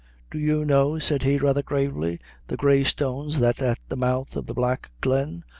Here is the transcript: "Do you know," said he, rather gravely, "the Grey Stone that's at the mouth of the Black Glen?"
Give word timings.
"Do 0.31 0.39
you 0.39 0.65
know," 0.65 0.97
said 0.97 1.21
he, 1.21 1.37
rather 1.37 1.61
gravely, 1.61 2.19
"the 2.47 2.57
Grey 2.57 2.83
Stone 2.83 3.33
that's 3.37 3.61
at 3.61 3.77
the 3.87 3.95
mouth 3.95 4.35
of 4.35 4.47
the 4.47 4.55
Black 4.55 4.89
Glen?" 4.99 5.43